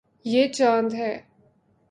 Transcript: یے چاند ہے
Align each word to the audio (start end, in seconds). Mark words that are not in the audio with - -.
یے 0.25 0.43
چاند 0.55 0.91
ہے 0.93 1.13